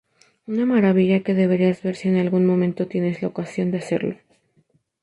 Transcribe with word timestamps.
Una 0.51 0.65
maravilla 0.65 1.21
que 1.23 1.35
deberías 1.35 1.83
ver 1.83 1.95
si 1.95 2.09
en 2.09 2.17
algún 2.17 2.43
momento 2.47 2.87
tienes 2.87 3.21
la 3.21 3.27
ocasión 3.27 3.69
de 3.69 3.77
hacerlo. 3.77 4.15